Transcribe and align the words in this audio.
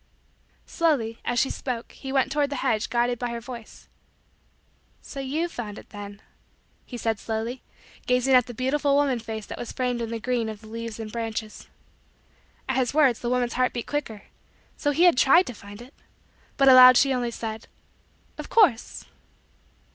Slowly, 0.65 1.19
as 1.23 1.37
she 1.37 1.51
spoke, 1.51 1.91
he 1.91 2.11
went 2.11 2.31
toward 2.31 2.49
the 2.49 2.55
hedge, 2.65 2.89
guided 2.89 3.19
by 3.19 3.29
her 3.29 3.39
voice. 3.39 3.87
"So 4.99 5.19
you 5.19 5.47
found 5.47 5.77
it 5.77 5.89
then," 5.91 6.23
he 6.87 6.97
said 6.97 7.19
slowly, 7.19 7.61
gazing 8.07 8.33
at 8.33 8.47
the 8.47 8.53
beautiful 8.55 8.95
woman 8.95 9.19
face 9.19 9.45
that 9.45 9.59
was 9.59 9.71
framed 9.71 10.01
in 10.01 10.09
the 10.09 10.19
green 10.19 10.49
of 10.49 10.61
the 10.61 10.67
leaves 10.67 10.99
and 10.99 11.11
branches. 11.11 11.67
And 12.67 12.79
at 12.79 12.79
his 12.79 12.95
words, 12.95 13.19
the 13.19 13.29
woman's 13.29 13.53
heart 13.53 13.73
beat 13.73 13.85
quicker 13.85 14.23
so 14.75 14.89
he 14.89 15.03
had 15.03 15.19
tried 15.19 15.45
to 15.45 15.53
find 15.53 15.83
it 15.83 15.93
but 16.57 16.67
aloud 16.67 16.97
she 16.97 17.13
only 17.13 17.29
said: 17.29 17.67
"Of 18.39 18.49
course." 18.49 19.05